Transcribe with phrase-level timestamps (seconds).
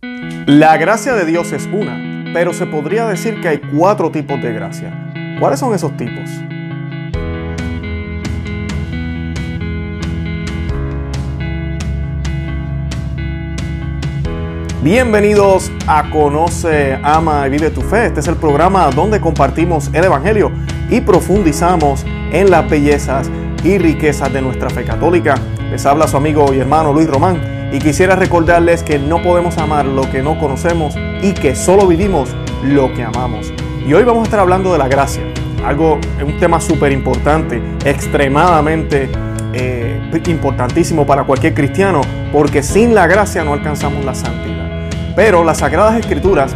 [0.00, 4.52] La gracia de Dios es una, pero se podría decir que hay cuatro tipos de
[4.52, 4.92] gracia.
[5.40, 6.30] ¿Cuáles son esos tipos?
[14.84, 18.06] Bienvenidos a Conoce, Ama y Vive tu Fe.
[18.06, 20.52] Este es el programa donde compartimos el Evangelio
[20.90, 23.28] y profundizamos en las bellezas
[23.64, 25.34] y riquezas de nuestra fe católica.
[25.72, 29.84] Les habla su amigo y hermano Luis Román y quisiera recordarles que no podemos amar
[29.84, 32.34] lo que no conocemos y que solo vivimos
[32.64, 33.52] lo que amamos.
[33.86, 35.22] Y hoy vamos a estar hablando de la gracia,
[35.64, 39.10] algo, un tema súper importante, extremadamente
[39.52, 42.00] eh, importantísimo para cualquier cristiano,
[42.32, 44.88] porque sin la gracia no alcanzamos la santidad.
[45.14, 46.54] Pero las Sagradas Escrituras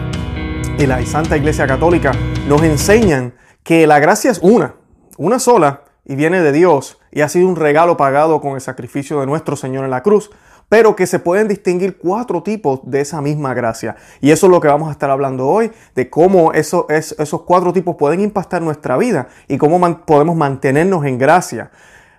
[0.78, 2.12] y la Santa Iglesia Católica
[2.48, 4.74] nos enseñan que la gracia es una,
[5.16, 9.20] una sola, y viene de Dios, y ha sido un regalo pagado con el sacrificio
[9.20, 10.30] de nuestro Señor en la cruz,
[10.68, 13.96] pero que se pueden distinguir cuatro tipos de esa misma gracia.
[14.20, 17.72] Y eso es lo que vamos a estar hablando hoy, de cómo eso, esos cuatro
[17.72, 21.70] tipos pueden impactar nuestra vida y cómo podemos mantenernos en gracia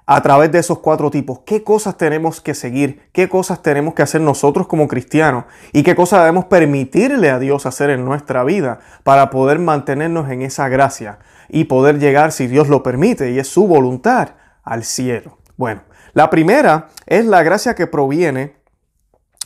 [0.05, 1.39] a través de esos cuatro tipos.
[1.45, 3.09] ¿Qué cosas tenemos que seguir?
[3.13, 5.45] ¿Qué cosas tenemos que hacer nosotros como cristianos?
[5.72, 10.41] ¿Y qué cosas debemos permitirle a Dios hacer en nuestra vida para poder mantenernos en
[10.41, 11.19] esa gracia
[11.50, 14.30] y poder llegar, si Dios lo permite y es su voluntad,
[14.63, 15.38] al cielo?
[15.55, 15.83] Bueno,
[16.14, 18.56] la primera es la gracia que proviene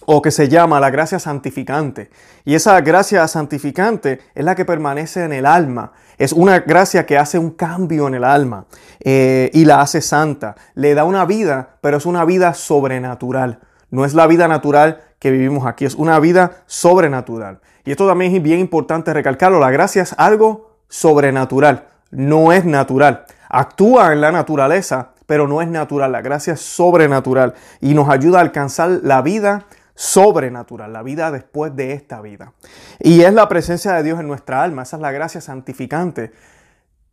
[0.06, 2.10] o que se llama la gracia santificante.
[2.46, 5.92] Y esa gracia santificante es la que permanece en el alma.
[6.18, 8.66] Es una gracia que hace un cambio en el alma
[9.02, 10.56] eh, y la hace santa.
[10.76, 13.60] Le da una vida, pero es una vida sobrenatural.
[13.90, 17.60] No es la vida natural que vivimos aquí, es una vida sobrenatural.
[17.86, 19.60] Y esto también es bien importante recalcarlo.
[19.60, 23.26] La gracia es algo sobrenatural, no es natural.
[23.50, 26.11] Actúa en la naturaleza, pero no es natural.
[26.11, 31.75] La gracia es sobrenatural y nos ayuda a alcanzar la vida sobrenatural, la vida después
[31.75, 32.53] de esta vida.
[33.00, 36.31] Y es la presencia de Dios en nuestra alma, esa es la gracia santificante.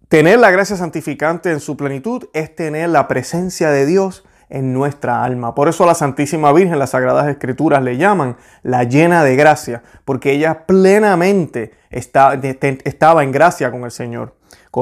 [0.08, 5.24] Tener la gracia santificante en su plenitud es tener la presencia de Dios en nuestra
[5.24, 5.54] alma.
[5.54, 10.32] Por eso la Santísima Virgen las Sagradas Escrituras le llaman la llena de gracia, porque
[10.32, 14.34] ella plenamente estaba en gracia con el Señor,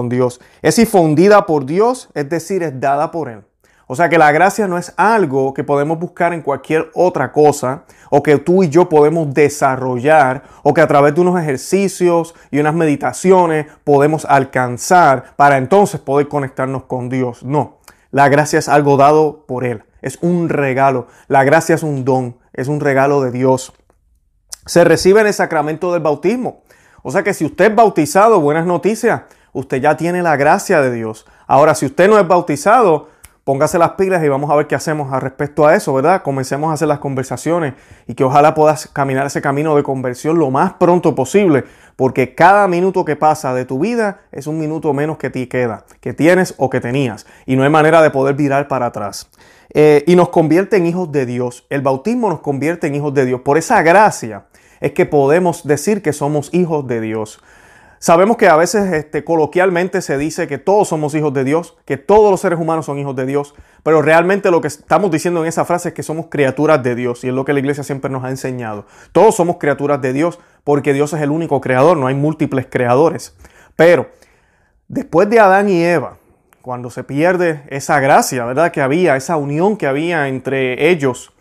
[0.08, 0.40] Dios.
[0.62, 3.42] Es infundida por Dios, es decir, es dada por Él.
[3.86, 7.84] O sea que la gracia no es algo que podemos buscar en cualquier otra cosa
[8.10, 12.58] o que tú y yo podemos desarrollar o que a través de unos ejercicios y
[12.58, 17.42] unas meditaciones podemos alcanzar para entonces poder conectarnos con Dios.
[17.42, 17.80] No,
[18.10, 21.08] la gracia es algo dado por Él, es un regalo.
[21.28, 23.74] La gracia es un don, es un regalo de Dios.
[24.64, 26.62] Se recibe en el sacramento del bautismo.
[27.02, 29.22] O sea que si usted es bautizado, buenas noticias,
[29.52, 31.26] usted ya tiene la gracia de Dios.
[31.46, 33.08] Ahora, si usted no es bautizado,
[33.44, 36.22] póngase las pilas y vamos a ver qué hacemos al respecto a eso, ¿verdad?
[36.22, 37.74] Comencemos a hacer las conversaciones
[38.06, 41.64] y que ojalá puedas caminar ese camino de conversión lo más pronto posible,
[41.96, 45.84] porque cada minuto que pasa de tu vida es un minuto menos que ti queda,
[46.00, 49.28] que tienes o que tenías, y no hay manera de poder virar para atrás.
[49.74, 51.66] Eh, y nos convierte en hijos de Dios.
[51.70, 53.40] El bautismo nos convierte en hijos de Dios.
[53.40, 54.44] Por esa gracia
[54.80, 57.42] es que podemos decir que somos hijos de Dios.
[58.02, 61.96] Sabemos que a veces este, coloquialmente se dice que todos somos hijos de Dios, que
[61.96, 63.54] todos los seres humanos son hijos de Dios,
[63.84, 67.22] pero realmente lo que estamos diciendo en esa frase es que somos criaturas de Dios
[67.22, 68.86] y es lo que la iglesia siempre nos ha enseñado.
[69.12, 73.36] Todos somos criaturas de Dios porque Dios es el único creador, no hay múltiples creadores.
[73.76, 74.08] Pero
[74.88, 76.16] después de Adán y Eva,
[76.60, 78.72] cuando se pierde esa gracia, ¿verdad?
[78.72, 81.34] Que había, esa unión que había entre ellos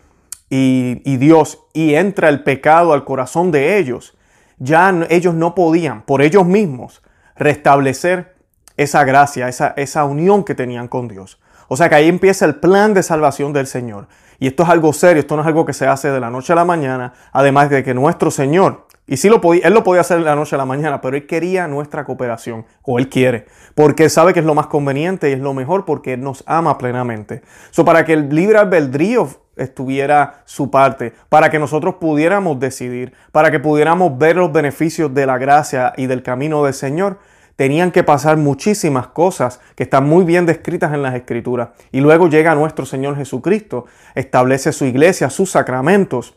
[0.48, 4.16] y, y Dios y entra el pecado al corazón de ellos,
[4.62, 7.02] ya ellos no podían por ellos mismos
[7.34, 8.36] restablecer
[8.76, 11.40] esa gracia, esa, esa unión que tenían con Dios.
[11.66, 14.06] O sea que ahí empieza el plan de salvación del Señor.
[14.38, 16.52] Y esto es algo serio, esto no es algo que se hace de la noche
[16.52, 20.02] a la mañana, además de que nuestro Señor, y sí lo podía, Él lo podía
[20.02, 23.46] hacer de la noche a la mañana, pero Él quería nuestra cooperación, o Él quiere,
[23.74, 26.44] porque Él sabe que es lo más conveniente y es lo mejor porque Él nos
[26.46, 27.42] ama plenamente.
[27.70, 33.50] So, para que el libre albedrío estuviera su parte, para que nosotros pudiéramos decidir, para
[33.50, 37.18] que pudiéramos ver los beneficios de la gracia y del camino del Señor,
[37.56, 41.70] tenían que pasar muchísimas cosas que están muy bien descritas en las Escrituras.
[41.90, 46.34] Y luego llega nuestro Señor Jesucristo, establece su iglesia, sus sacramentos,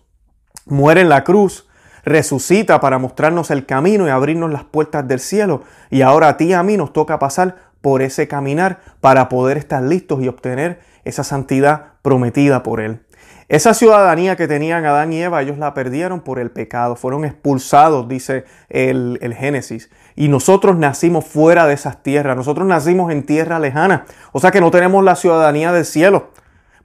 [0.65, 1.69] muere en la cruz,
[2.05, 5.63] resucita para mostrarnos el camino y abrirnos las puertas del cielo.
[5.89, 9.57] Y ahora a ti y a mí nos toca pasar por ese caminar para poder
[9.57, 13.01] estar listos y obtener esa santidad prometida por Él.
[13.47, 18.07] Esa ciudadanía que tenían Adán y Eva, ellos la perdieron por el pecado, fueron expulsados,
[18.07, 19.91] dice el, el, Génesis.
[20.15, 24.61] Y nosotros nacimos fuera de esas tierras, nosotros nacimos en tierra lejana, o sea que
[24.61, 26.31] no tenemos la ciudadanía del cielo.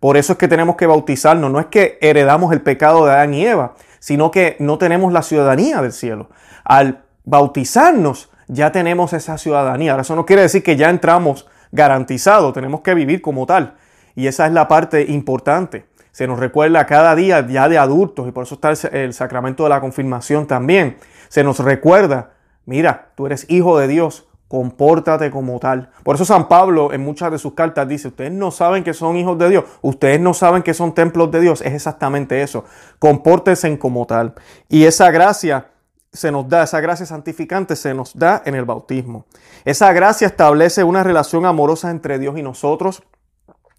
[0.00, 3.32] Por eso es que tenemos que bautizarnos, no es que heredamos el pecado de Adán
[3.32, 6.28] y Eva, sino que no tenemos la ciudadanía del cielo.
[6.64, 9.92] Al bautizarnos ya tenemos esa ciudadanía.
[9.92, 13.74] Ahora, eso no quiere decir que ya entramos garantizado, tenemos que vivir como tal.
[14.16, 15.86] Y esa es la parte importante.
[16.10, 19.68] Se nos recuerda cada día ya de adultos y por eso está el, sacramento de
[19.68, 20.96] la confirmación también.
[21.28, 22.32] Se nos recuerda,
[22.66, 25.90] mira, tú eres hijo de Dios, compórtate como tal.
[26.02, 29.16] Por eso San Pablo en muchas de sus cartas dice, ustedes no saben que son
[29.16, 32.64] hijos de Dios, ustedes no saben que son templos de Dios, es exactamente eso,
[32.98, 34.34] compórtense como tal.
[34.68, 35.68] Y esa gracia
[36.12, 39.24] se nos da, esa gracia santificante se nos da en el bautismo.
[39.64, 43.04] Esa gracia establece una relación amorosa entre Dios y nosotros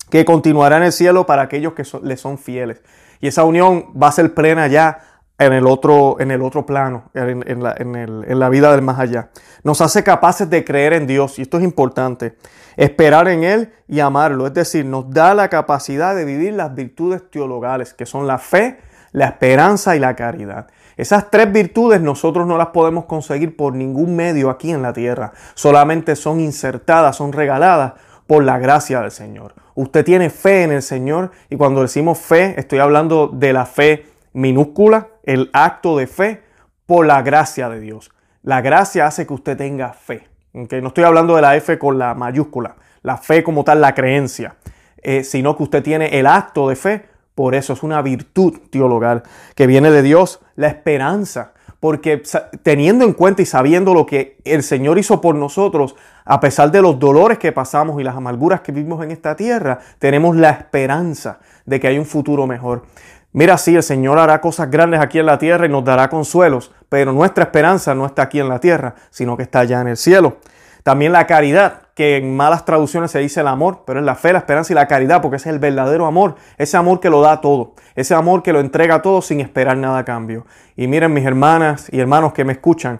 [0.10, 2.82] que continuará en el cielo para aquellos que le son fieles.
[3.20, 5.11] Y esa unión va a ser plena ya
[5.46, 9.30] en el otro, en el otro plano, en, la, en, la, vida del más allá.
[9.64, 12.36] Nos hace capaces de creer en Dios, y esto es importante,
[12.78, 14.46] esperar en Él y amarlo.
[14.46, 18.78] Es decir, nos da la capacidad de vivir las virtudes teologales, que son la fe,
[19.14, 20.68] la esperanza y la caridad.
[20.96, 25.34] Esas tres virtudes nosotros no las podemos conseguir por ningún medio aquí en la tierra.
[25.56, 27.94] Solamente son insertadas, son regaladas
[28.28, 29.56] por la gracia del Señor.
[29.74, 34.11] Usted tiene fe en el Señor y cuando decimos fe, estoy hablando de la fe
[34.34, 36.44] minúscula, el acto de fe
[36.86, 38.12] por la gracia de Dios.
[38.44, 40.28] La gracia hace que usted tenga fe.
[40.54, 44.56] No estoy hablando de la F con la mayúscula, la fe como tal, la creencia,
[45.02, 47.06] eh, sino que usted tiene el acto de fe.
[47.36, 49.24] Por eso es una virtud teologal
[49.56, 52.22] que viene de Dios, la esperanza porque
[52.62, 55.96] teniendo en cuenta y sabiendo lo que el Señor hizo por nosotros,
[56.26, 59.80] a pesar de los dolores que pasamos y las amarguras que vivimos en esta tierra,
[59.98, 62.84] tenemos la esperanza de que hay un futuro mejor.
[63.34, 66.72] Mira, sí, el Señor hará cosas grandes aquí en la tierra y nos dará consuelos,
[66.90, 69.98] pero nuestra esperanza no está aquí en la tierra, sino que está allá en el
[69.98, 70.38] cielo.
[70.84, 74.34] También la caridad, que en malas traducciones se dice el amor, pero es la fe,
[74.34, 77.22] la esperanza y la caridad, porque ese es el verdadero amor, ese amor que lo
[77.22, 80.46] da todo, ese amor que lo entrega todo sin esperar nada a cambio.
[80.76, 83.00] Y miren mis hermanas y hermanos que me escuchan,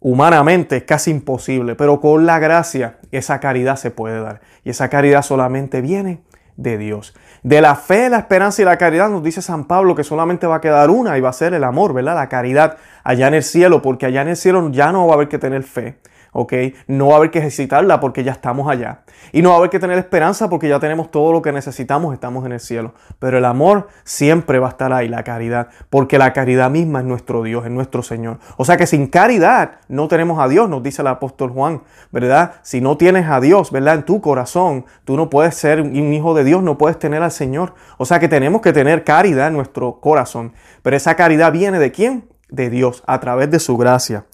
[0.00, 4.40] humanamente es casi imposible, pero con la gracia esa caridad se puede dar.
[4.64, 6.20] Y esa caridad solamente viene
[6.56, 7.14] de Dios.
[7.42, 10.56] De la fe, la esperanza y la caridad nos dice San Pablo que solamente va
[10.56, 12.14] a quedar una y va a ser el amor, ¿verdad?
[12.14, 15.16] La caridad allá en el cielo, porque allá en el cielo ya no va a
[15.16, 15.98] haber que tener fe
[16.36, 16.52] ¿ok?
[16.86, 19.00] No va a haber que ejercitarla porque ya estamos allá.
[19.32, 22.12] Y no va a haber que tener esperanza porque ya tenemos todo lo que necesitamos,
[22.12, 22.92] estamos en el cielo.
[23.18, 27.06] Pero el amor siempre va a estar ahí, la caridad, porque la caridad misma es
[27.06, 28.38] nuestro Dios, es nuestro Señor.
[28.58, 32.56] O sea que sin caridad no tenemos a Dios, nos dice el apóstol Juan, ¿verdad?
[32.62, 33.94] Si no tienes a Dios, ¿verdad?
[33.94, 37.32] En tu corazón, tú no puedes ser un hijo de Dios, no puedes tener al
[37.32, 37.74] Señor.
[37.96, 40.52] O sea que tenemos que tener caridad en nuestro corazón.
[40.82, 42.28] Pero esa caridad viene de quién?
[42.50, 44.26] De Dios, a través de su gracia.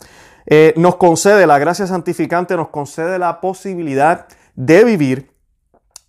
[0.46, 5.32] Eh, nos concede, la gracia santificante nos concede la posibilidad de vivir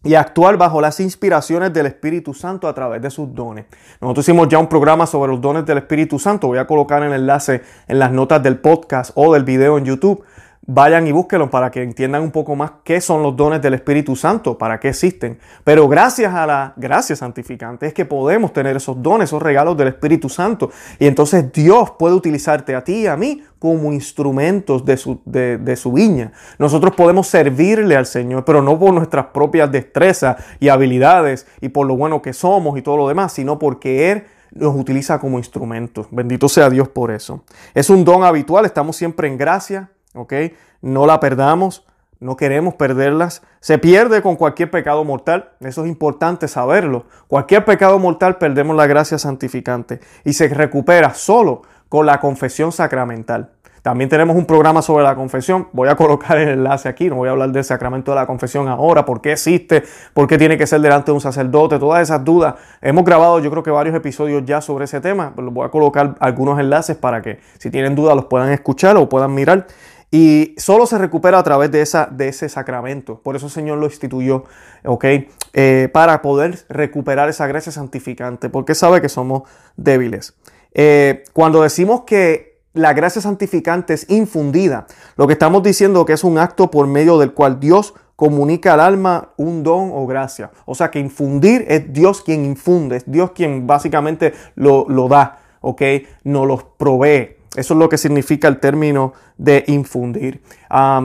[0.04, 3.66] y actuar bajo las inspiraciones del Espíritu Santo a través de sus dones.
[4.02, 6.48] Nosotros hicimos ya un programa sobre los dones del Espíritu Santo.
[6.48, 10.24] Voy a colocar el enlace en las notas del podcast o del video en YouTube
[10.66, 14.16] vayan y búsquenlo para que entiendan un poco más qué son los dones del Espíritu
[14.16, 15.38] Santo, para qué existen.
[15.64, 19.90] Pero gracias a la gracia santificante es que podemos tener esos dones, esos regalos del
[19.90, 20.72] Espíritu Santo.
[21.00, 25.76] Y entonces Dios puede utilizarte a ti y a mí como instrumentos de su, de,
[25.76, 26.32] su viña.
[26.60, 31.88] Nosotros podemos servirle al Señor, pero no por nuestras propias destrezas y habilidades y por
[31.88, 36.08] lo bueno que somos y todo lo demás, sino porque Él nos utiliza como instrumentos.
[36.12, 37.44] Bendito sea Dios por eso.
[37.74, 40.34] Es un don habitual, estamos siempre en gracia, ¿ok?
[40.82, 41.86] No la perdamos,
[42.20, 43.42] no queremos perderlas.
[43.60, 47.06] Se pierde con cualquier pecado mortal, eso es importante saberlo.
[47.28, 53.52] Cualquier pecado mortal perdemos la gracia santificante y se recupera solo con la confesión sacramental.
[53.84, 55.68] También tenemos un programa sobre la confesión.
[55.74, 57.10] Voy a colocar el enlace aquí.
[57.10, 59.04] No voy a hablar del sacramento de la confesión ahora.
[59.04, 59.84] ¿Por qué existe?
[60.14, 61.78] ¿Por qué tiene que ser delante de un sacerdote?
[61.80, 62.56] Todas esas dudas.
[62.82, 65.34] Hemos grabado yo creo que varios episodios ya sobre ese tema.
[65.36, 69.34] Voy a colocar algunos enlaces para que si tienen dudas los puedan escuchar o puedan
[69.34, 69.68] mirar.
[70.14, 73.20] Y solo se recupera a través de, esa, de ese sacramento.
[73.24, 74.44] Por eso el Señor lo instituyó,
[74.86, 75.06] ¿ok?
[75.54, 79.42] Eh, para poder recuperar esa gracia santificante, porque sabe que somos
[79.76, 80.36] débiles.
[80.76, 86.24] Eh, cuando decimos que la gracia santificante es infundida, lo que estamos diciendo que es
[86.24, 90.52] un acto por medio del cual Dios comunica al alma un don o gracia.
[90.66, 95.40] O sea que infundir es Dios quien infunde, es Dios quien básicamente lo, lo da,
[95.62, 95.82] ¿ok?
[96.24, 97.38] Nos los provee.
[97.56, 100.42] Eso es lo que significa el término de infundir.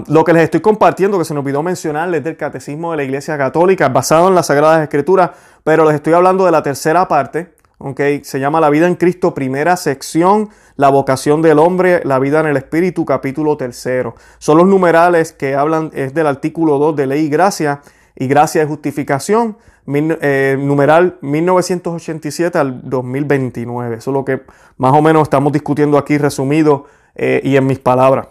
[0.07, 3.37] lo que les estoy compartiendo, que se me olvidó mencionarles del Catecismo de la Iglesia
[3.37, 5.31] Católica, basado en las Sagradas Escrituras,
[5.63, 9.35] pero les estoy hablando de la tercera parte, okay, se llama La vida en Cristo,
[9.35, 14.15] primera sección, la vocación del hombre, la vida en el Espíritu, capítulo tercero.
[14.39, 17.83] Son los numerales que hablan, es del artículo 2 de ley y gracia,
[18.17, 19.59] y gracia de justificación,
[19.95, 23.97] eh, numeral 1987 al 2029.
[23.97, 24.43] Eso es lo que
[24.77, 28.29] más o menos estamos discutiendo aquí resumido eh, y en mis palabras.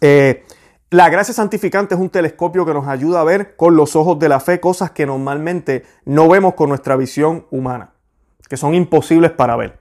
[0.00, 0.44] Eh,
[0.90, 4.28] la gracia santificante es un telescopio que nos ayuda a ver con los ojos de
[4.28, 7.90] la fe cosas que normalmente no vemos con nuestra visión humana,
[8.48, 9.78] que son imposibles para ver.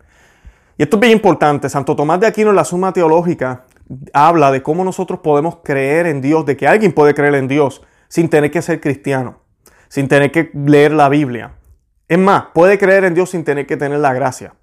[0.78, 1.70] Y esto es bien importante.
[1.70, 3.66] Santo Tomás de Aquino en la Suma Teológica
[4.12, 7.84] habla de cómo nosotros podemos creer en Dios, de que alguien puede creer en Dios
[8.08, 9.40] sin tener que ser cristiano,
[9.94, 11.52] sin tener que leer la Biblia.
[12.08, 14.56] Es más, puede creer en Dios sin tener que tener la gracia,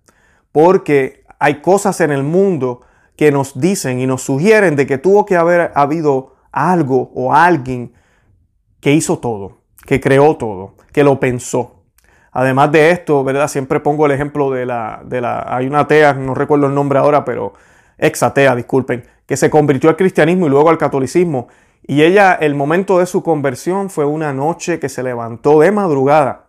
[0.51, 2.81] porque hay cosas en el mundo
[3.15, 7.93] que nos dicen y nos sugieren de que tuvo que haber habido algo o alguien
[8.81, 11.85] que hizo todo, que creó todo, que lo pensó.
[12.33, 13.47] Además de esto, ¿verdad?
[13.47, 16.99] Siempre pongo el ejemplo de la, de la, hay una atea, no recuerdo el nombre
[16.99, 17.53] ahora, pero
[17.99, 21.47] ex atea, disculpen, que se convirtió al cristianismo y luego al catolicismo.
[21.87, 26.47] Y ella, el momento de su conversión fue una noche que se levantó de madrugada.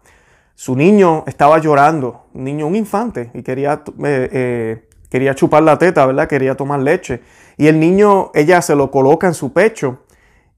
[0.55, 5.77] Su niño estaba llorando, un niño, un infante, y quería, eh, eh, quería chupar la
[5.77, 6.27] teta, ¿verdad?
[6.27, 7.21] Quería tomar leche.
[7.57, 10.03] Y el niño, ella se lo coloca en su pecho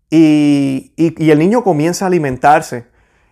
[0.10, 2.88] y, y el niño comienza a alimentarse.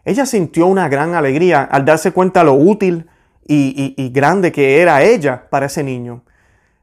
[0.06, 3.08] Ella sintió una gran alegría al darse cuenta lo útil
[3.48, 6.24] y, grande que era ella para ese niño,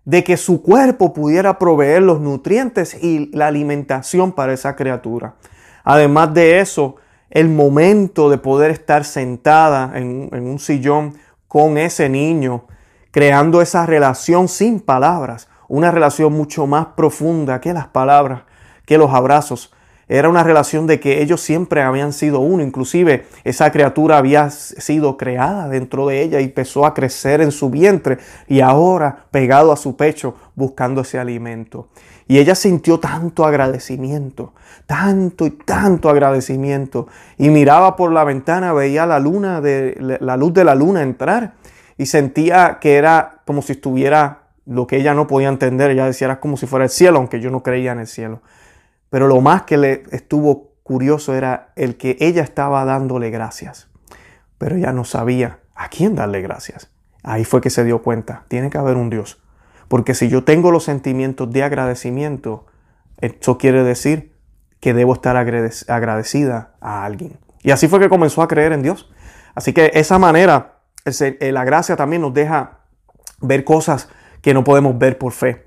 [0.08, 5.34] de que su cuerpo pudiera proveer los nutrientes y la alimentación para esa criatura.
[5.84, 6.96] Además de eso,
[7.28, 12.64] el momento de poder estar sentada en, en un sillón con ese niño,
[13.10, 18.44] creando esa relación sin palabras, una relación mucho más profunda que las palabras,
[18.86, 19.74] que los abrazos,
[20.08, 22.62] era una relación de que ellos siempre habían sido uno.
[22.62, 27.68] Inclusive esa criatura había sido creada dentro de ella y empezó a crecer en su
[27.68, 31.88] vientre y ahora pegado a su pecho buscando ese alimento.
[32.26, 34.52] Y ella sintió tanto agradecimiento,
[34.86, 37.08] tanto y tanto agradecimiento.
[37.38, 41.54] Y miraba por la ventana, veía la luna de la luz de la luna entrar
[41.96, 45.90] y sentía que era como si estuviera lo que ella no podía entender.
[45.90, 48.40] Ella decía era como si fuera el cielo, aunque yo no creía en el cielo.
[49.10, 53.88] Pero lo más que le estuvo curioso era el que ella estaba dándole gracias.
[54.58, 56.90] Pero ella no sabía a quién darle gracias.
[57.22, 59.40] Ahí fue que se dio cuenta, tiene que haber un Dios.
[59.88, 62.66] Porque si yo tengo los sentimientos de agradecimiento,
[63.18, 64.32] eso quiere decir
[64.80, 67.38] que debo estar agradecida a alguien.
[67.62, 69.10] Y así fue que comenzó a creer en Dios.
[69.54, 72.80] Así que esa manera, eh, la gracia también nos deja
[73.40, 74.08] ver cosas
[74.40, 75.66] que no podemos ver por fe.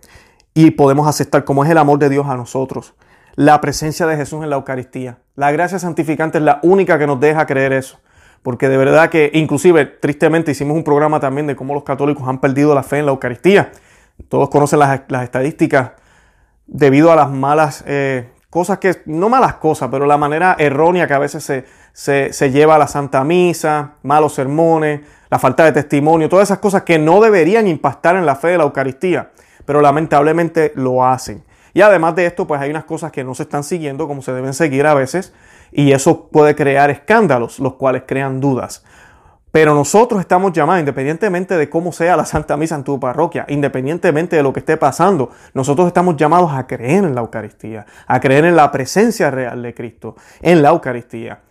[0.54, 2.96] Y podemos aceptar como es el amor de Dios a nosotros
[3.36, 5.20] la presencia de Jesús en la Eucaristía.
[5.36, 8.00] La gracia santificante es la única que nos deja creer eso.
[8.44, 12.40] Porque de verdad que, inclusive, tristemente, hicimos un programa también de cómo los católicos han
[12.40, 13.72] perdido la fe en la Eucaristía.
[14.30, 15.92] Todos conocen las, estadísticas
[16.66, 21.14] debido a las malas eh, cosas que, no malas cosas, pero la manera errónea que
[21.14, 21.44] a veces
[21.94, 26.60] se, se lleva a la Santa Misa, malos sermones, la falta de testimonio, todas esas
[26.60, 29.32] cosas que no deberían impactar en la fe de la Eucaristía,
[29.66, 31.44] pero lamentablemente lo hacen.
[31.74, 34.34] Y además de esto, pues hay unas cosas que no se están siguiendo como se
[34.34, 35.34] deben seguir a veces
[35.72, 38.84] y eso puede crear escándalos, los cuales crean dudas.
[39.52, 44.38] Pero nosotros estamos llamados, independientemente de cómo sea la Santa Misa en tu parroquia, independientemente
[44.38, 48.46] de lo que esté pasando, nosotros estamos llamados a creer en la Eucaristía, a creer
[48.46, 51.42] en la presencia real de Cristo, en la Eucaristía.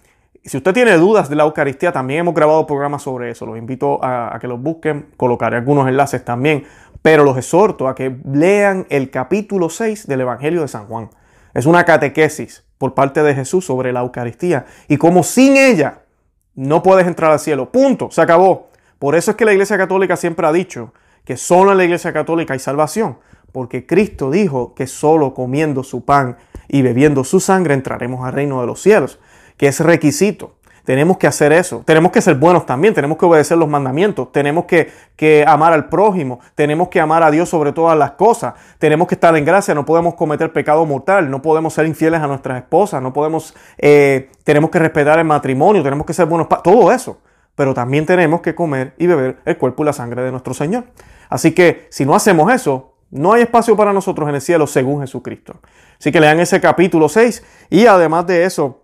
[0.42, 3.44] Si usted tiene dudas de la Eucaristía, también hemos grabado programas sobre eso.
[3.44, 5.10] Los invito a, a que los busquen.
[5.18, 6.64] Colocaré algunos enlaces también
[7.02, 11.10] pero los exhorto a que lean el capítulo 6 del Evangelio de San Juan.
[11.54, 16.00] Es una catequesis por parte de Jesús sobre la Eucaristía y como sin ella
[16.54, 17.70] no puedes entrar al cielo.
[17.70, 18.68] Punto, se acabó.
[18.98, 20.92] Por eso es que la Iglesia Católica siempre ha dicho
[21.24, 23.18] que solo en la Iglesia Católica hay salvación,
[23.52, 26.36] porque Cristo dijo que solo comiendo su pan
[26.68, 29.18] y bebiendo su sangre entraremos al reino de los cielos,
[29.56, 30.56] que es requisito.
[30.84, 31.82] Tenemos que hacer eso.
[31.84, 32.94] Tenemos que ser buenos también.
[32.94, 34.32] Tenemos que obedecer los mandamientos.
[34.32, 36.40] Tenemos que, que, amar al prójimo.
[36.54, 38.54] Tenemos que amar a Dios sobre todas las cosas.
[38.78, 39.74] Tenemos que estar en gracia.
[39.74, 41.30] No podemos cometer pecado mortal.
[41.30, 43.02] No podemos ser infieles a nuestras esposas.
[43.02, 45.82] No podemos, eh, tenemos que respetar el matrimonio.
[45.82, 46.48] Tenemos que ser buenos.
[46.62, 47.18] Todo eso.
[47.54, 50.84] Pero también tenemos que comer y beber el cuerpo y la sangre de nuestro Señor.
[51.28, 55.00] Así que si no hacemos eso, no hay espacio para nosotros en el cielo según
[55.00, 55.60] Jesucristo.
[55.98, 58.79] Así que lean ese capítulo 6 y además de eso,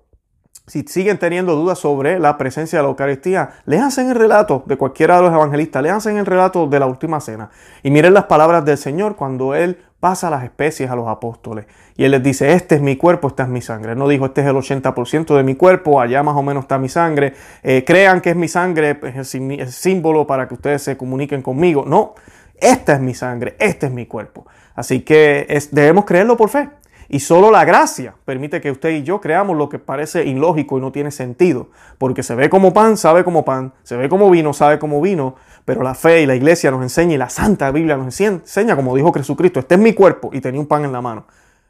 [0.67, 4.77] si siguen teniendo dudas sobre la presencia de la Eucaristía, léanse en el relato de
[4.77, 7.51] cualquiera de los evangelistas, léanse en el relato de la última cena
[7.83, 12.05] y miren las palabras del Señor cuando Él pasa las especies a los apóstoles y
[12.05, 13.95] Él les dice, este es mi cuerpo, esta es mi sangre.
[13.95, 16.89] No dijo, este es el 80% de mi cuerpo, allá más o menos está mi
[16.89, 21.43] sangre, eh, crean que es mi sangre, es el símbolo para que ustedes se comuniquen
[21.43, 21.85] conmigo.
[21.87, 22.15] No,
[22.59, 24.47] esta es mi sangre, este es mi cuerpo.
[24.75, 26.69] Así que debemos creerlo por fe.
[27.09, 30.81] Y solo la gracia permite que usted y yo creamos lo que parece ilógico y
[30.81, 31.69] no tiene sentido.
[31.99, 35.37] Porque se ve como pan, sabe como pan, se ve como vino, sabe como vino,
[35.65, 38.95] pero la fe y la iglesia nos enseña y la Santa Biblia nos enseña, como
[38.97, 41.27] dijo Jesucristo, este es mi cuerpo y tenía un pan en la mano,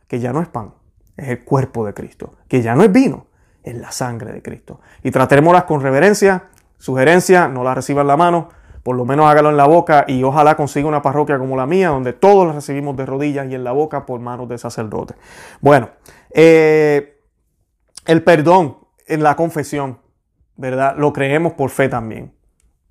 [0.07, 0.73] que ya no es pan,
[1.16, 3.26] es el cuerpo de Cristo, que ya no es vino,
[3.62, 4.81] es la sangre de Cristo.
[5.02, 6.45] Y tratémoslas con reverencia,
[6.78, 8.50] sugerencia, no la reciba en la mano,
[8.87, 11.88] por lo menos hágalo en la boca y ojalá consiga una parroquia como la mía,
[11.88, 15.16] donde todos la recibimos de rodillas y en la boca por manos de sacerdote.
[15.61, 15.90] Bueno,
[16.33, 17.19] eh,
[18.05, 18.78] el perdón
[19.09, 19.99] en la confesión,
[20.55, 20.95] ¿verdad?
[20.97, 22.33] Lo creemos por fe también,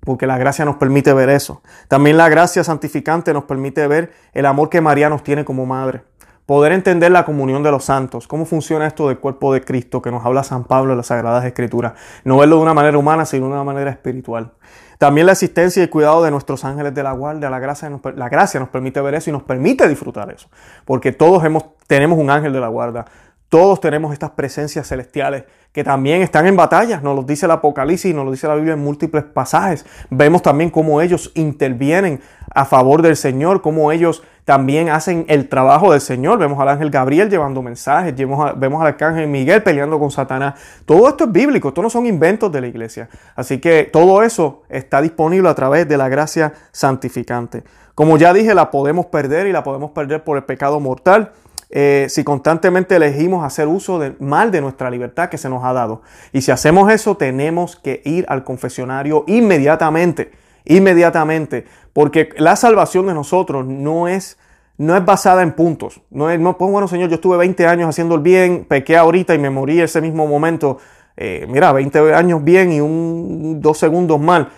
[0.00, 1.62] porque la gracia nos permite ver eso.
[1.88, 6.02] También la gracia santificante nos permite ver el amor que María nos tiene como madre.
[6.44, 10.10] Poder entender la comunión de los santos, cómo funciona esto del cuerpo de Cristo que
[10.10, 11.94] nos habla San Pablo en las Sagradas Escrituras.
[12.22, 14.52] No verlo de una manera humana, sino de una manera espiritual.
[14.98, 18.68] También la asistencia y el cuidado de nuestros ángeles de la guardia, la gracia, nos,
[18.70, 20.48] permite ver eso y nos permite disfrutar eso.
[20.84, 23.04] Porque todos hemos, tenemos un ángel de la guarda,
[23.48, 28.14] todos tenemos estas presencias celestiales que también están en batalla, nos lo dice el Apocalipsis,
[28.14, 29.84] nos lo dice la Biblia en múltiples pasajes.
[30.08, 32.20] Vemos también cómo ellos intervienen
[32.54, 36.38] a favor del Señor, cómo ellos también hacen el trabajo del Señor.
[36.38, 40.54] Vemos al ángel Gabriel llevando mensajes, vemos, al arcángel Miguel peleando con Satanás.
[40.86, 43.10] Todo esto es bíblico, esto no son inventos de la iglesia.
[43.34, 47.64] Así que todo eso está disponible a través de la gracia santificante.
[47.94, 51.32] Como ya dije, la podemos perder y la podemos perder por el pecado mortal.
[51.70, 55.72] Eh, si constantemente elegimos hacer uso de, mal de nuestra libertad que se nos ha
[55.72, 56.02] dado.
[56.32, 60.30] Y si hacemos eso, tenemos que ir al confesionario inmediatamente,
[60.64, 64.38] inmediatamente, porque la salvación de nosotros no es,
[64.78, 66.02] no es basada en puntos.
[66.10, 69.34] No es, no, pues bueno, Señor, yo estuve 20 años haciendo el bien, pequé ahorita
[69.34, 70.78] y me morí ese mismo momento.
[71.16, 74.50] Eh, mira, 20 años bien y un, dos segundos mal.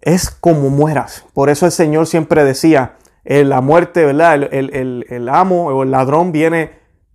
[0.00, 1.24] Es como mueras.
[1.34, 4.48] Por eso el Señor siempre decía, eh, la muerte, ¿verdad?
[4.52, 6.72] El, amo o el ladrón viene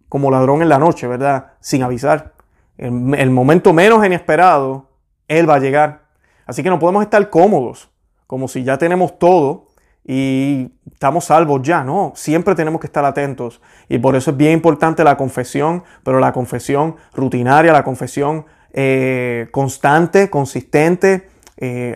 [0.07, 1.53] como ladrón en la noche, ¿verdad?
[1.59, 2.33] Sin avisar.
[2.77, 4.89] En el momento menos inesperado,
[5.27, 6.01] Él va a llegar.
[6.45, 7.89] Así que no podemos estar cómodos
[8.25, 9.67] como si ya tenemos todo
[10.05, 14.53] y estamos salvos ya, no, siempre tenemos que estar atentos y por eso es bien
[14.53, 21.95] importante la confesión, pero la confesión rutinaria, la confesión eh, constante, consistente, eh,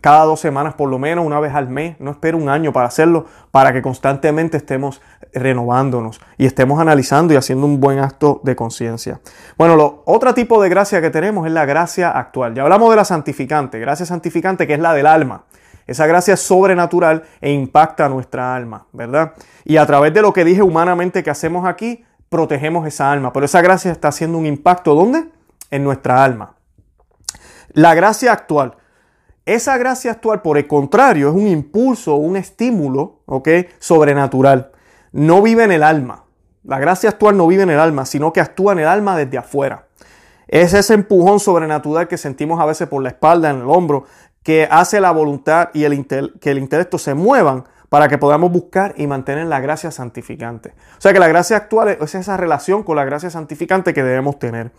[0.00, 2.88] cada dos semanas por lo menos, una vez al mes, no espero un año para
[2.88, 5.00] hacerlo, para que constantemente estemos
[5.32, 9.20] renovándonos y estemos analizando y haciendo un buen acto de conciencia.
[9.56, 12.54] Bueno, lo, otro tipo de gracia que tenemos es la gracia actual.
[12.54, 15.44] Ya hablamos de la santificante, gracia santificante que es la del alma.
[15.86, 19.34] Esa gracia es sobrenatural e impacta nuestra alma, ¿verdad?
[19.64, 23.32] Y a través de lo que dije humanamente que hacemos aquí, protegemos esa alma.
[23.32, 25.28] Pero esa gracia está haciendo un impacto, ¿dónde?
[25.70, 26.54] En nuestra alma.
[27.72, 28.76] La gracia actual
[29.46, 33.48] esa gracia actual, por el contrario, es un impulso, un estímulo, ¿ok?
[33.78, 34.72] Sobrenatural.
[35.12, 36.24] No vive en el alma.
[36.64, 39.38] La gracia actual no vive en el alma, sino que actúa en el alma desde
[39.38, 39.86] afuera.
[40.48, 44.04] Es ese empujón sobrenatural que sentimos a veces por la espalda, en el hombro,
[44.42, 48.94] que hace la voluntad y el que el intelecto se muevan para que podamos buscar
[48.96, 50.74] y mantener la gracia santificante.
[50.98, 54.38] O sea que la gracia actual es esa relación con la gracia santificante que debemos
[54.38, 54.72] tener.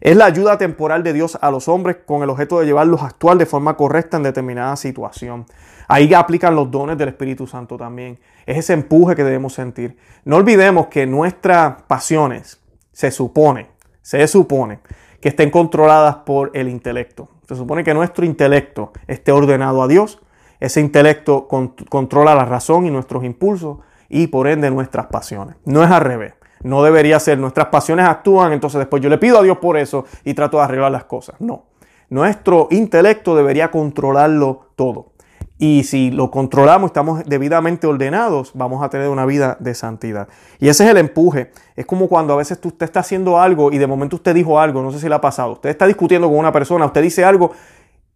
[0.00, 3.06] Es la ayuda temporal de Dios a los hombres con el objeto de llevarlos a
[3.06, 5.46] actuar de forma correcta en determinada situación.
[5.88, 8.18] Ahí aplican los dones del Espíritu Santo también.
[8.46, 9.96] Es ese empuje que debemos sentir.
[10.24, 12.60] No olvidemos que nuestras pasiones
[12.92, 13.70] se supone,
[14.02, 14.80] se supone
[15.20, 17.28] que estén controladas por el intelecto.
[17.48, 20.20] Se supone que nuestro intelecto esté ordenado a Dios.
[20.60, 25.56] Ese intelecto controla la razón y nuestros impulsos y por ende nuestras pasiones.
[25.64, 26.34] No es al revés.
[26.62, 27.38] No debería ser.
[27.38, 30.64] Nuestras pasiones actúan, entonces después yo le pido a Dios por eso y trato de
[30.64, 31.40] arreglar las cosas.
[31.40, 31.66] No.
[32.10, 35.12] Nuestro intelecto debería controlarlo todo.
[35.60, 40.28] Y si lo controlamos, estamos debidamente ordenados, vamos a tener una vida de santidad.
[40.60, 41.50] Y ese es el empuje.
[41.74, 44.82] Es como cuando a veces usted está haciendo algo y de momento usted dijo algo,
[44.82, 45.54] no sé si le ha pasado.
[45.54, 47.50] Usted está discutiendo con una persona, usted dice algo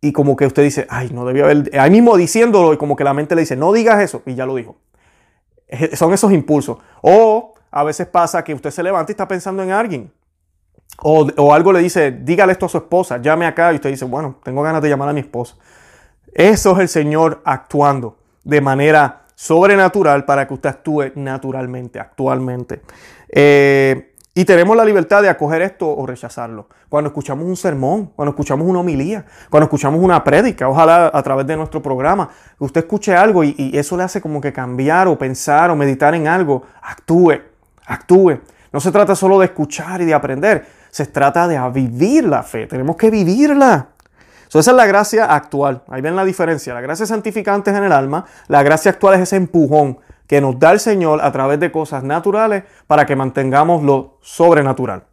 [0.01, 3.03] y como que usted dice, ay, no debía haber, ahí mismo diciéndolo y como que
[3.03, 4.77] la mente le dice, no digas eso y ya lo dijo.
[5.95, 6.79] Son esos impulsos.
[7.01, 10.13] O a veces pasa que usted se levanta y está pensando en alguien.
[11.01, 14.37] O, algo le dice, dígale esto a su esposa, llame acá y usted dice, bueno,
[14.45, 15.57] tengo ganas de llamar a mi esposa.
[16.33, 22.83] Eso es el Señor actuando de manera sobrenatural para que usted actúe naturalmente, actualmente.
[23.31, 26.69] Eh, y tenemos la libertad de acoger esto o rechazarlo.
[26.89, 31.47] Cuando escuchamos un sermón, cuando escuchamos una homilía, cuando escuchamos una prédica, ojalá a través
[31.47, 35.19] de nuestro programa, usted escuche algo y, y eso le hace como que cambiar o
[35.19, 37.52] pensar o meditar en algo, actúe
[37.87, 38.41] actúe.
[38.73, 42.67] No se trata solo de escuchar y de aprender, se trata de vivir la fe.
[42.67, 43.89] Tenemos que vivirla.
[44.49, 45.83] esa es la gracia actual.
[45.89, 46.75] Ahí ven la diferencia.
[46.75, 48.25] La gracia santificante es en el alma.
[48.49, 52.03] La gracia actual es ese empujón que nos da el Señor a través de cosas
[52.03, 55.05] naturales para que mantengamos lo sobrenatural.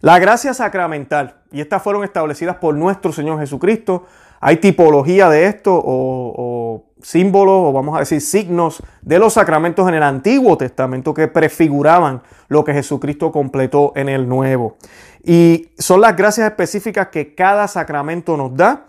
[0.00, 4.06] La gracia sacramental, y estas fueron establecidas por nuestro Señor Jesucristo,
[4.40, 9.94] hay tipología de esto o, símbolos o vamos a decir signos de los sacramentos en
[9.94, 14.76] el Antiguo Testamento que prefiguraban lo que Jesucristo completó en el Nuevo.
[15.22, 18.86] Y son las gracias específicas que cada sacramento nos da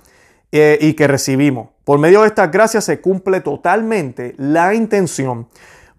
[0.52, 1.70] eh, y que recibimos.
[1.84, 5.48] Por medio de estas gracias se cumple totalmente la intención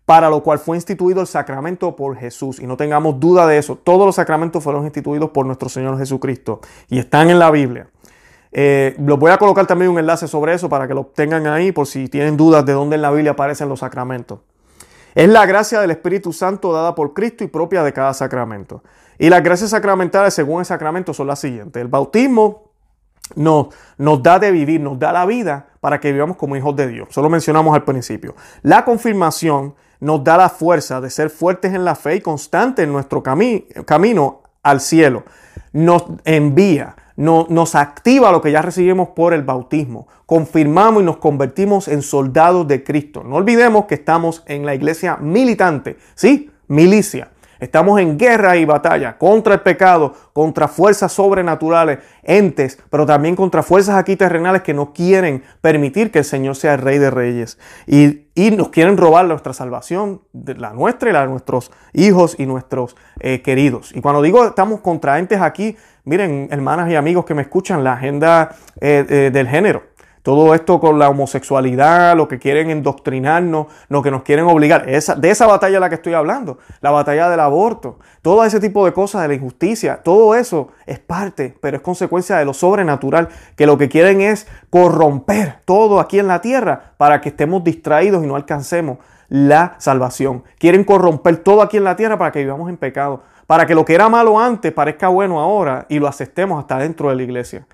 [0.09, 2.61] para lo cual fue instituido el sacramento por Jesús.
[2.61, 3.77] Y no tengamos duda de eso.
[3.77, 7.89] Todos los sacramentos fueron instituidos por nuestro Señor Jesucristo y están en la Biblia.
[8.53, 11.73] Eh, los voy a colocar también un enlace sobre eso para que lo tengan ahí
[11.73, 14.41] por si tienen dudas de dónde en la Biblia aparecen los sacramentos.
[15.15, 18.83] Es la gracia del Espíritu Santo dada por Cristo y propia de cada sacramento.
[19.19, 21.81] Y las gracias sacramentales según el sacramento son las siguientes.
[21.81, 22.71] El bautismo
[23.35, 26.87] nos, nos da de vivir, nos da la vida para que vivamos como hijos de
[26.89, 27.09] Dios.
[27.11, 28.35] Solo mencionamos al principio.
[28.63, 32.93] La confirmación nos da la fuerza de ser fuertes en la fe y constantes en
[32.93, 35.25] nuestro camino al cielo.
[35.73, 40.07] Nos envía, nos activa lo que ya recibimos por el bautismo.
[40.25, 43.25] Confirmamos y nos convertimos en soldados de Cristo.
[43.25, 46.51] No olvidemos que estamos en la iglesia militante, ¿sí?
[46.69, 47.31] Milicia.
[47.61, 53.63] Estamos en guerra y batalla contra el pecado, contra fuerzas sobrenaturales, entes, pero también contra
[53.63, 57.59] fuerzas aquí terrenales que no quieren permitir que el Señor sea el Rey de Reyes.
[57.87, 58.25] Y,
[58.57, 63.43] nos quieren robar nuestra salvación, la nuestra y la de nuestros hijos y nuestros eh,
[63.43, 63.91] queridos.
[63.95, 67.95] Y cuando digo estamos contra entes aquí, miren, hermanas y amigos que me escuchan, la
[67.95, 69.83] agenda eh, eh, del género.
[70.29, 74.87] Todo esto con la homosexualidad, lo que quieren indoctrinarnos, lo que nos quieren obligar.
[74.87, 76.59] Esa, de esa batalla es la que estoy hablando.
[76.83, 77.99] La batalla del aborto.
[78.21, 80.03] Todo ese tipo de cosas, de la injusticia.
[80.03, 83.31] Todo eso es parte, pero es consecuencia de lo sobrenatural.
[83.57, 88.23] Que lo que quieren es corromper todo aquí en la tierra para que estemos distraídos
[88.23, 88.99] y no alcancemos
[89.31, 90.45] la salvación.
[90.59, 93.23] Quieren corromper todo aquí en la tierra para que vivamos en pecado.
[93.47, 97.09] Para que lo que era malo antes parezca bueno ahora y lo aceptemos hasta dentro
[97.09, 97.67] de la iglesia.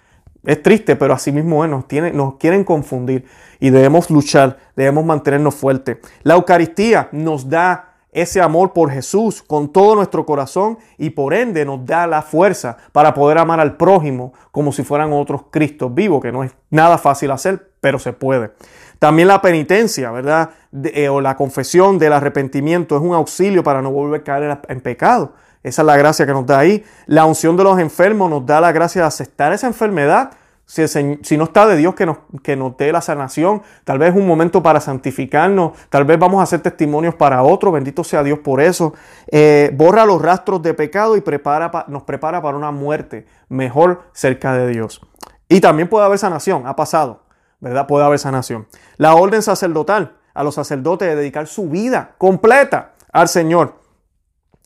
[0.45, 3.25] Es triste, pero así mismo nos, nos quieren confundir
[3.61, 5.99] y debemos luchar, debemos mantenernos fuertes.
[6.23, 11.65] La Eucaristía nos da ese amor por Jesús con todo nuestro corazón y por ende
[11.65, 16.23] nos da la fuerza para poder amar al prójimo como si fueran otros Cristos vivos,
[16.23, 18.53] que no es nada fácil hacer, pero se puede.
[19.01, 20.51] También la penitencia, ¿verdad?
[20.85, 24.81] Eh, o la confesión del arrepentimiento es un auxilio para no volver a caer en
[24.81, 25.33] pecado.
[25.65, 26.85] Esa es la gracia que nos da ahí.
[27.07, 30.33] La unción de los enfermos nos da la gracia de aceptar esa enfermedad.
[30.67, 34.11] Si, si no está de Dios que nos, que nos dé la sanación, tal vez
[34.11, 38.23] es un momento para santificarnos, tal vez vamos a hacer testimonios para otros, bendito sea
[38.23, 38.95] Dios por eso.
[39.31, 44.55] Eh, borra los rastros de pecado y prepara, nos prepara para una muerte mejor cerca
[44.55, 45.01] de Dios.
[45.49, 47.25] Y también puede haber sanación, ha pasado,
[47.61, 47.87] ¿verdad?
[47.87, 48.67] Puede haber sanación.
[48.97, 53.84] La orden sacerdotal, a los sacerdotes de dedicar su vida completa al Señor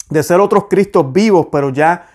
[0.08, 2.06] de ser otros Cristos vivos, pero ya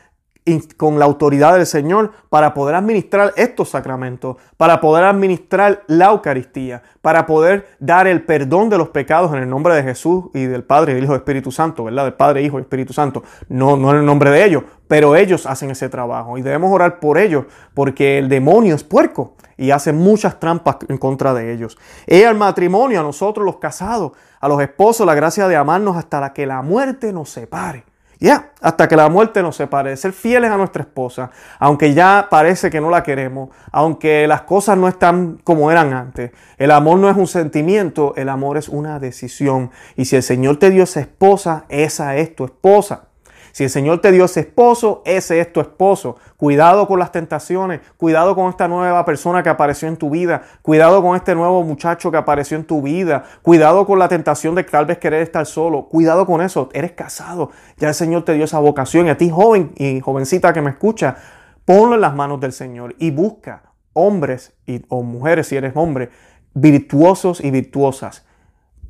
[0.75, 6.84] con la autoridad del Señor para poder administrar estos sacramentos, para poder administrar la Eucaristía,
[7.01, 10.63] para poder dar el perdón de los pecados en el nombre de Jesús y del
[10.63, 12.03] Padre, del Hijo Espíritu Santo, ¿verdad?
[12.03, 15.45] Del Padre, Hijo y Espíritu Santo, no, no en el nombre de ellos, pero ellos
[15.45, 19.93] hacen ese trabajo y debemos orar por ellos porque el demonio es puerco y hace
[19.93, 21.77] muchas trampas en contra de ellos.
[22.06, 26.19] Y al matrimonio, a nosotros los casados, a los esposos, la gracia de amarnos hasta
[26.19, 27.86] la que la muerte nos separe.
[28.23, 32.69] Ya, hasta que la muerte nos separe, ser fieles a nuestra esposa, aunque ya parece
[32.69, 36.31] que no la queremos, aunque las cosas no están como eran antes.
[36.57, 39.71] El amor no es un sentimiento, el amor es una decisión.
[39.97, 43.09] Y si el Señor te dio esa esposa, esa es tu esposa.
[43.53, 46.17] Si el Señor te dio ese esposo, ese es tu esposo.
[46.37, 51.03] Cuidado con las tentaciones, cuidado con esta nueva persona que apareció en tu vida, cuidado
[51.03, 54.87] con este nuevo muchacho que apareció en tu vida, cuidado con la tentación de tal
[54.87, 58.57] vez querer estar solo, cuidado con eso, eres casado, ya el Señor te dio esa
[58.57, 61.17] vocación y a ti joven y jovencita que me escucha,
[61.63, 66.09] ponlo en las manos del Señor y busca hombres y, o mujeres si eres hombre,
[66.55, 68.25] virtuosos y virtuosas,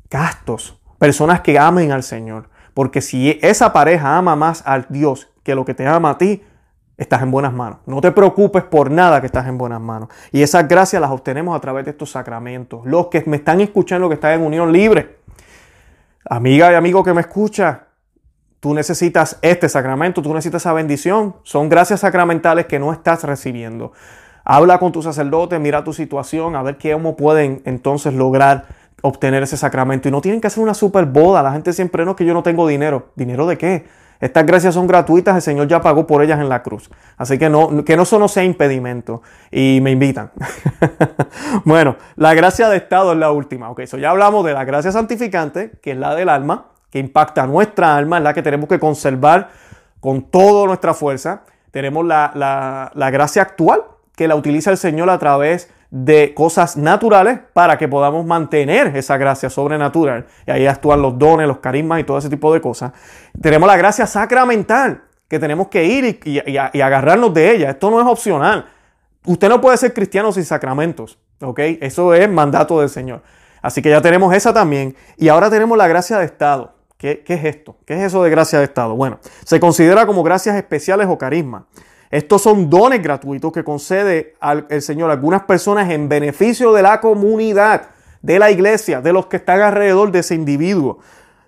[0.07, 2.52] castos, personas que amen al Señor.
[2.73, 6.41] Porque si esa pareja ama más al Dios que lo que te ama a ti,
[6.97, 7.79] estás en buenas manos.
[7.85, 10.09] No te preocupes por nada que estás en buenas manos.
[10.31, 12.85] Y esas gracias las obtenemos a través de estos sacramentos.
[12.85, 15.17] Los que me están escuchando, que están en unión libre.
[16.25, 17.87] Amiga y amigo que me escucha,
[18.59, 21.35] tú necesitas este sacramento, tú necesitas esa bendición.
[21.43, 23.91] Son gracias sacramentales que no estás recibiendo.
[24.45, 28.65] Habla con tu sacerdote, mira tu situación, a ver cómo pueden entonces lograr
[29.03, 30.07] obtener ese sacramento.
[30.07, 31.43] Y no tienen que hacer una super boda.
[31.43, 33.11] La gente siempre no, que yo no tengo dinero.
[33.15, 33.85] ¿Dinero de qué?
[34.21, 36.89] Estas gracias son gratuitas, el Señor ya pagó por ellas en la cruz.
[37.17, 39.21] Así que no, que no eso no sea impedimento.
[39.51, 40.31] Y me invitan.
[41.65, 43.69] bueno, la gracia de estado es la última.
[43.69, 47.45] Ok, eso ya hablamos de la gracia santificante, que es la del alma, que impacta
[47.45, 49.49] nuestra alma, es la que tenemos que conservar
[49.99, 51.43] con toda nuestra fuerza.
[51.71, 53.83] Tenemos la, la gracia actual,
[54.15, 55.73] que la utiliza el Señor a través de
[56.33, 60.25] cosas naturales para que podamos mantener esa gracia sobrenatural.
[60.47, 62.91] Y ahí actúan los dones, los carismas y todo ese tipo de cosas.
[63.39, 67.71] Tenemos la gracia sacramental, que tenemos que ir y, agarrarnos de ella.
[67.71, 68.65] Esto no es opcional.
[69.25, 71.59] Usted no puede ser cristiano sin sacramentos, ¿ok?
[71.81, 73.21] Eso es mandato del Señor.
[73.61, 74.95] Así que ya tenemos esa también.
[75.17, 76.73] Y ahora tenemos la gracia de Estado.
[76.97, 77.77] ¿Qué, ¿Qué, es esto?
[77.85, 78.95] ¿Qué es eso de gracia de Estado?
[78.95, 81.63] Bueno, se considera como gracias especiales o carismas.
[82.13, 84.35] Estos son dones gratuitos que concede
[84.69, 87.87] el Señor a algunas personas en beneficio de la comunidad,
[88.21, 90.99] de la iglesia, de los que están alrededor de ese individuo.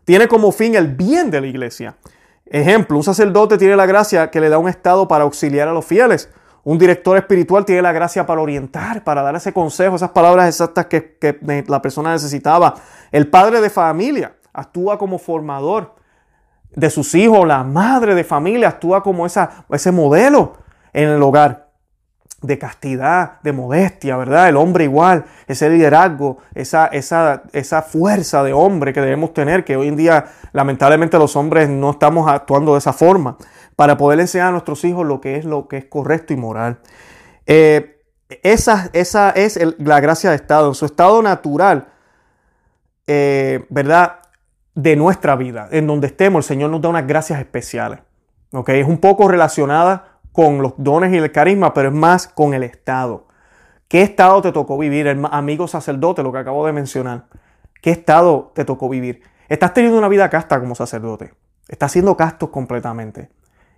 [0.05, 1.97] Tiene como fin el bien de la iglesia.
[2.47, 5.85] Ejemplo, un sacerdote tiene la gracia que le da un estado para auxiliar a los
[5.85, 6.31] fieles.
[6.63, 10.87] Un director espiritual tiene la gracia para orientar, para dar ese consejo, esas palabras exactas
[10.87, 12.73] que, la persona necesitaba.
[13.11, 15.93] El padre de familia actúa como formador
[16.75, 20.57] de sus hijos, la madre de familia actúa como esa, ese modelo
[20.93, 21.65] en el hogar
[22.41, 24.49] de castidad, de modestia, ¿verdad?
[24.49, 29.77] El hombre igual, ese liderazgo, esa, esa, esa fuerza de hombre que debemos tener, que
[29.77, 33.37] hoy en día lamentablemente los hombres no estamos actuando de esa forma,
[33.75, 36.79] para poder enseñar a nuestros hijos lo que es lo que es correcto y moral.
[37.45, 38.01] Eh,
[38.43, 41.87] esa, esa, es la gracia de Estado, en su estado natural,
[43.07, 44.19] eh, ¿verdad?
[44.75, 47.99] De nuestra vida, en donde estemos, el Señor nos da unas gracias especiales.
[48.51, 48.69] ¿ok?
[48.69, 52.63] Es un poco relacionada con los dones y el carisma, pero es más con el
[52.63, 53.27] estado.
[53.87, 57.27] ¿Qué estado te tocó vivir, amigo sacerdote, lo que acabo de mencionar?
[57.81, 59.21] ¿Qué estado te tocó vivir?
[59.47, 61.33] Estás teniendo una vida casta como sacerdote.
[61.67, 63.29] Estás siendo casto completamente.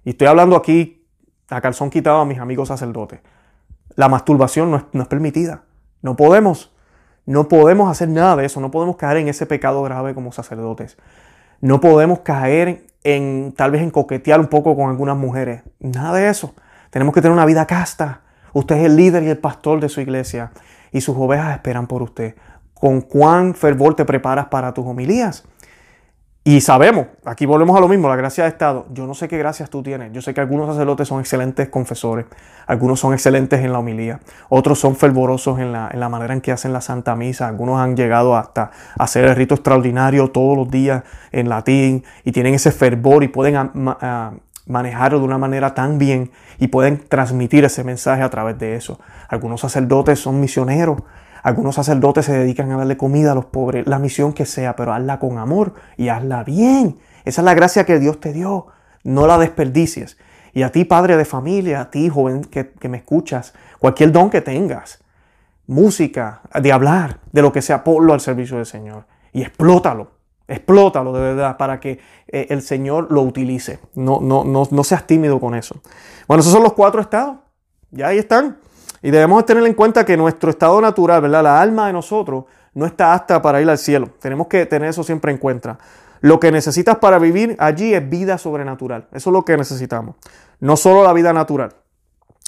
[0.03, 1.05] Y estoy hablando aquí
[1.49, 3.19] a calzón quitado a mis amigos sacerdotes.
[3.95, 5.63] La masturbación no es, no es permitida.
[6.01, 6.73] No podemos.
[7.27, 10.97] No podemos hacer nada de eso, no podemos caer en ese pecado grave como sacerdotes.
[11.59, 15.61] No podemos caer en tal vez en coquetear un poco con algunas mujeres.
[15.79, 16.55] Nada de eso.
[16.89, 18.21] Tenemos que tener una vida casta.
[18.53, 20.51] Usted es el líder y el pastor de su iglesia
[20.93, 22.35] y sus ovejas esperan por usted.
[22.73, 25.43] ¿Con cuán fervor te preparas para tus homilías?
[26.47, 28.85] Y sabemos, aquí volvemos a lo mismo, la gracia de Estado.
[28.93, 30.13] Yo no sé qué gracias tú tienes.
[30.13, 32.25] Yo sé que algunos sacerdotes son excelentes confesores,
[32.67, 36.71] algunos son excelentes en la homilía, otros son fervorosos en la, manera en que hacen
[36.71, 41.49] la Santa Misa, algunos han llegado hasta hacer el rito extraordinario todos los días en
[41.49, 43.69] latín y tienen ese fervor y pueden
[44.67, 49.01] manejarlo de una manera tan bien y pueden transmitir ese mensaje a través de eso.
[49.27, 51.01] Algunos sacerdotes son misioneros,
[51.47, 54.91] algunos sacerdotes se dedican a darle comida a los pobres, la misión que sea, pero
[54.91, 56.99] hazla con amor y hazla bien.
[57.23, 58.67] Esa es la gracia que Dios te dio.
[59.05, 60.17] No la desperdicies.
[60.51, 64.41] Y a ti, padre de familia, a ti, joven que, me escuchas, cualquier don que
[64.41, 65.01] tengas,
[65.67, 69.05] música, de hablar, de lo que sea, ponlo al servicio del Señor.
[69.31, 70.11] Y explótalo.
[70.49, 73.79] Explótalo de verdad para que eh, el Señor lo utilice.
[73.95, 75.79] No, no, no, no seas tímido con eso.
[76.27, 77.37] Bueno, esos son los cuatro estados.
[77.91, 78.57] Ya ahí están.
[79.07, 81.41] Y debemos tener en cuenta que nuestro estado natural, ¿verdad?
[81.41, 82.43] La alma de nosotros
[82.73, 84.09] no está apta para ir al cielo.
[84.19, 85.77] Tenemos que tener eso siempre en cuenta.
[86.19, 89.07] Lo que necesitas para vivir allí es vida sobrenatural.
[89.13, 90.17] Eso es lo que necesitamos.
[90.59, 91.73] No solo la vida natural.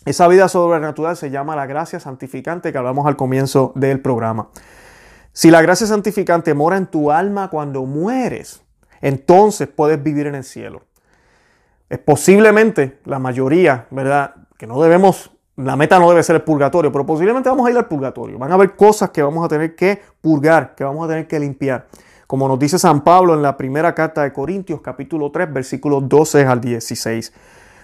[0.03, 4.49] Esa vida sobrenatural se llama la gracia santificante que hablamos al comienzo del programa.
[5.31, 8.61] Si la gracia santificante mora en tu alma cuando mueres,
[8.99, 10.81] entonces puedes vivir en el cielo.
[11.87, 14.35] Es posiblemente la mayoría, ¿verdad?
[14.57, 15.31] Que no debemos
[15.63, 18.37] la meta no debe ser el purgatorio, pero posiblemente vamos a ir al purgatorio.
[18.39, 21.37] Van a haber cosas que vamos a tener que purgar, que vamos a tener que
[21.37, 21.87] limpiar.
[22.27, 26.45] Como nos dice San Pablo en la primera carta de Corintios, capítulo 3, versículos 12
[26.45, 27.33] al 16.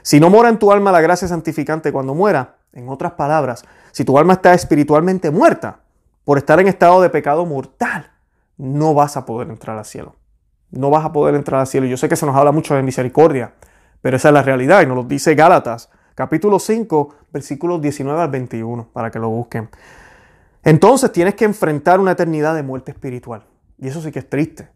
[0.01, 4.05] Si no mora en tu alma la gracia santificante cuando muera, en otras palabras, si
[4.05, 5.79] tu alma está espiritualmente muerta
[6.23, 8.09] por estar en estado de pecado mortal,
[8.57, 10.15] no vas a poder entrar al cielo.
[10.71, 11.88] No vas a poder entrar al cielo.
[11.88, 13.53] Yo sé que se nos habla mucho de misericordia,
[14.01, 18.30] pero esa es la realidad y nos lo dice Gálatas capítulo 5, versículos 19 al
[18.30, 19.69] 21, para que lo busquen.
[20.63, 23.45] Entonces tienes que enfrentar una eternidad de muerte espiritual.
[23.78, 24.69] Y eso sí que es triste.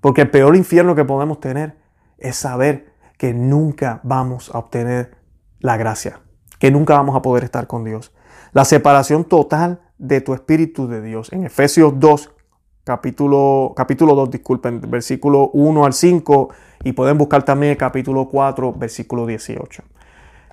[0.00, 1.76] Porque el peor infierno que podemos tener
[2.16, 5.16] es saber que nunca vamos a obtener
[5.58, 6.20] la gracia,
[6.58, 8.14] que nunca vamos a poder estar con Dios.
[8.52, 11.30] La separación total de tu espíritu de Dios.
[11.32, 12.32] En Efesios 2,
[12.84, 16.48] capítulo, capítulo 2, disculpen, versículo 1 al 5,
[16.84, 19.82] y pueden buscar también el capítulo 4, versículo 18.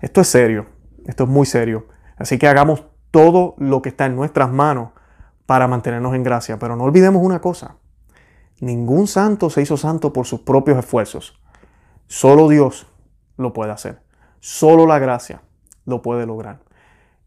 [0.02, 0.68] Esto es serio,
[1.06, 1.88] esto es muy serio.
[2.18, 4.92] Así que hagamos todo lo que está en nuestras manos
[5.46, 6.60] para mantenernos en gracia.
[6.60, 7.78] Pero no olvidemos una cosa,
[8.60, 11.40] ningún santo se hizo santo por sus propios esfuerzos.
[12.08, 12.88] Solo Dios
[13.38, 14.02] lo puede hacer.
[14.40, 15.42] Solo la gracia
[15.86, 16.60] lo puede lograr.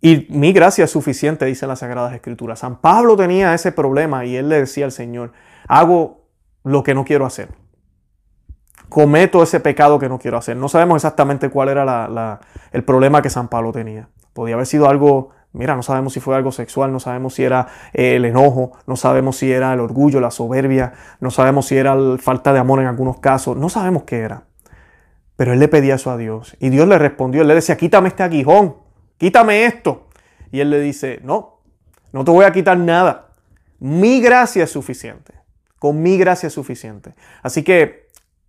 [0.01, 2.61] Y mi gracia es suficiente, dice las Sagradas Escrituras.
[2.61, 5.33] San Pablo tenía ese problema y él le decía al Señor,
[5.69, 6.27] hago
[6.65, 7.49] lo que no quiero hacer.
[8.91, 10.57] Cometo ese pecado que no quiero hacer.
[10.57, 12.41] No sabemos exactamente cuál era
[12.73, 14.09] el problema que San Pablo tenía.
[14.35, 17.69] Podía haber sido algo, mira, no sabemos si fue algo sexual, no sabemos si era
[17.93, 21.97] eh, el enojo, no sabemos si era el orgullo, la soberbia, no sabemos si era
[22.19, 24.43] falta de amor en algunos casos, no sabemos qué era.
[25.37, 28.09] Pero él le pedía eso a Dios y Dios le respondió, él le decía, quítame
[28.09, 28.77] este aguijón,
[29.17, 30.09] quítame esto.
[30.53, 31.61] Y él le dice, no,
[32.13, 33.29] no te voy a quitar nada.
[33.79, 35.33] Mi gracia es suficiente.
[35.79, 37.15] Con mi gracia es suficiente.
[37.43, 38.00] Así que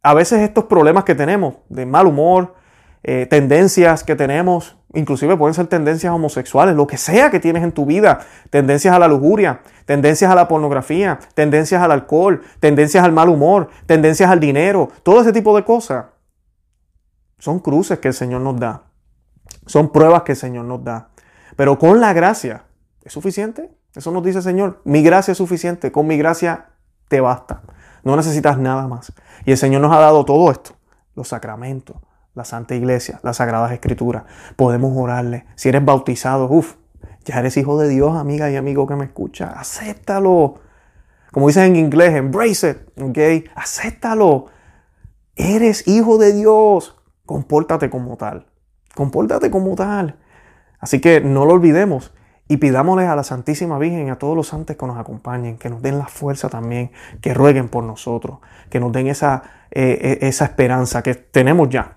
[0.03, 2.55] a veces estos problemas que tenemos de mal humor,
[3.03, 7.71] eh, tendencias que tenemos, inclusive pueden ser tendencias homosexuales, lo que sea que tienes en
[7.71, 13.11] tu vida, tendencias a la lujuria, tendencias a la pornografía, tendencias al alcohol, tendencias al
[13.11, 16.05] mal humor, tendencias al dinero, todo ese tipo de cosas.
[17.39, 18.83] Son cruces que el Señor nos da.
[19.65, 21.09] Son pruebas que el Señor nos da.
[21.55, 22.65] Pero con la gracia,
[23.03, 23.71] ¿es suficiente?
[23.95, 24.81] Eso nos dice el Señor.
[24.83, 25.91] Mi gracia es suficiente.
[25.91, 26.67] Con mi gracia
[27.07, 27.63] te basta.
[28.03, 29.13] No necesitas nada más.
[29.45, 30.71] Y el Señor nos ha dado todo esto.
[31.15, 31.97] Los sacramentos,
[32.33, 34.23] la Santa Iglesia, las Sagradas Escrituras.
[34.55, 35.45] Podemos orarle.
[35.55, 36.75] Si eres bautizado, uff,
[37.25, 39.47] ya eres hijo de Dios, amiga y amigo que me escucha.
[39.49, 40.55] Acéptalo.
[41.31, 43.51] Como dicen en inglés, embrace it, ¿ok?
[43.55, 44.47] Acéptalo.
[45.35, 46.97] Eres hijo de Dios.
[47.25, 48.47] Compórtate como tal.
[48.95, 50.17] Compórtate como tal.
[50.79, 52.11] Así que no lo olvidemos
[52.51, 55.69] y pidámosle a la Santísima Virgen y a todos los santos que nos acompañen, que
[55.69, 60.27] nos den la fuerza también, que rueguen por nosotros, que nos den esa, eh, eh,
[60.27, 61.95] esa esperanza que tenemos ya.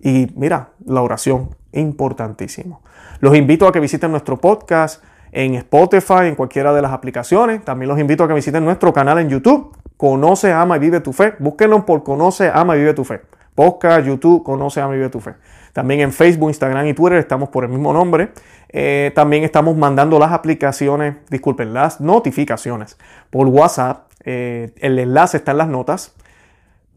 [0.00, 2.82] Y mira, la oración, importantísimo.
[3.20, 7.64] Los invito a que visiten nuestro podcast en Spotify, en cualquiera de las aplicaciones.
[7.64, 11.14] También los invito a que visiten nuestro canal en YouTube, Conoce, Ama y Vive tu
[11.14, 11.32] Fe.
[11.38, 13.22] Búsquenlo por Conoce, Ama y Vive tu Fe.
[13.54, 15.34] Podcast, YouTube, Conoce, Ama y Vive tu Fe.
[15.72, 18.30] También en Facebook, Instagram y Twitter estamos por el mismo nombre.
[18.68, 22.98] Eh, también estamos mandando las aplicaciones, disculpen, las notificaciones
[23.30, 24.10] por WhatsApp.
[24.24, 26.14] Eh, el enlace está en las notas.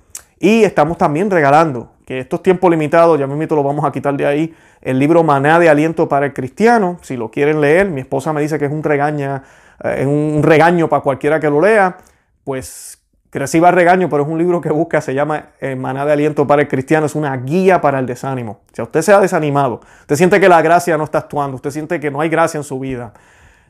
[0.43, 4.25] y estamos también regalando que estos tiempos limitados, ya mismo lo vamos a quitar de
[4.25, 8.33] ahí, el libro Maná de Aliento para el Cristiano, si lo quieren leer, mi esposa
[8.33, 9.43] me dice que es un, regaña,
[9.81, 11.95] eh, un regaño para cualquiera que lo lea,
[12.43, 13.01] pues
[13.31, 16.63] reciba regaño, pero es un libro que busca, se llama eh, Maná de Aliento para
[16.63, 18.59] el Cristiano, es una guía para el desánimo.
[18.73, 22.01] Si usted se ha desanimado, usted siente que la gracia no está actuando, usted siente
[22.01, 23.13] que no hay gracia en su vida,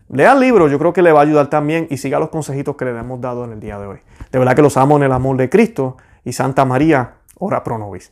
[0.09, 2.75] lea el libro, yo creo que le va a ayudar también y siga los consejitos
[2.75, 3.99] que le hemos dado en el día de hoy.
[4.31, 7.77] De verdad que los amo en el amor de Cristo y Santa María, ora pro
[7.77, 8.11] nobis.